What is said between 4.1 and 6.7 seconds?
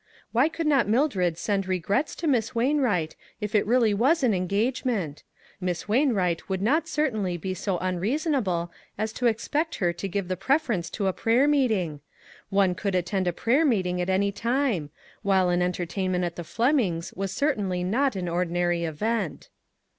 an engagement? Miss Wainwright would